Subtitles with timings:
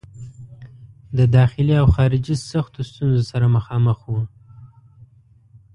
[1.17, 4.21] د داخلي او خارجي سختو ستونزو سره مخامخ وو.